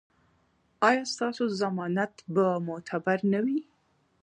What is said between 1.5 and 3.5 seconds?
ضمانت به معتبر نه